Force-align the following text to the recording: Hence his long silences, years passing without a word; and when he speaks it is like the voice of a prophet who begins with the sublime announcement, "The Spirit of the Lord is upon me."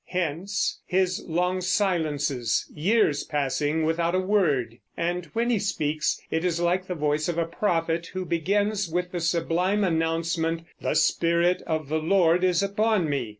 Hence 0.07 0.81
his 0.87 1.23
long 1.27 1.61
silences, 1.61 2.65
years 2.73 3.23
passing 3.23 3.85
without 3.85 4.15
a 4.15 4.19
word; 4.19 4.79
and 4.97 5.27
when 5.33 5.51
he 5.51 5.59
speaks 5.59 6.19
it 6.31 6.43
is 6.43 6.59
like 6.59 6.87
the 6.87 6.95
voice 6.95 7.29
of 7.29 7.37
a 7.37 7.45
prophet 7.45 8.07
who 8.07 8.25
begins 8.25 8.89
with 8.89 9.11
the 9.11 9.19
sublime 9.19 9.83
announcement, 9.83 10.63
"The 10.81 10.95
Spirit 10.95 11.61
of 11.67 11.87
the 11.89 11.99
Lord 11.99 12.43
is 12.43 12.63
upon 12.63 13.11
me." 13.11 13.29